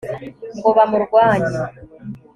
ngo 0.57 0.69
bamurwanye 0.77 1.53